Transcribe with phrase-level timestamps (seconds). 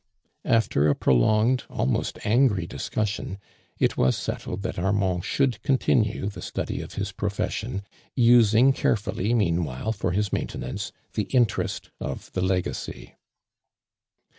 [0.43, 3.37] A.fter a prolonged, almost angry discxis sipn,
[3.77, 7.83] it was settled that Armand should continue the study of his profession,
[8.15, 13.13] using carefully meanwhile, for his maintenance, the interest of the legacy.